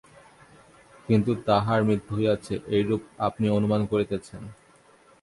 কিন্তু 1.09 1.31
তাঁহার 1.47 1.79
মৃত্যু 1.83 2.11
হইয়াছে, 2.15 2.53
এইরূপ 2.67 3.01
আপনি 3.27 3.45
অনুমান 3.49 3.81
করিতেছেন। 3.85 4.41